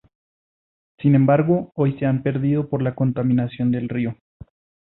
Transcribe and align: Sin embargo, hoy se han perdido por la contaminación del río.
Sin 0.97 1.13
embargo, 1.13 1.73
hoy 1.75 1.95
se 1.99 2.07
han 2.07 2.23
perdido 2.23 2.67
por 2.69 2.81
la 2.81 2.95
contaminación 2.95 3.69
del 3.71 3.87
río. 3.87 4.15